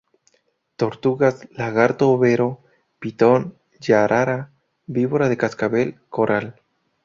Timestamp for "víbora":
4.89-5.29